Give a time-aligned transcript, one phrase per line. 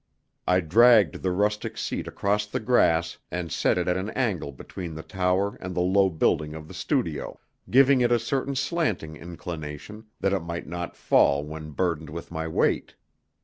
[0.47, 4.95] I dragged the rustic seat across the grass and set it in an angle between
[4.95, 7.39] the tower and the low building of the studio,
[7.69, 12.47] giving it a certain slanting inclination, that it might not fall when burdened with my
[12.47, 12.95] weight.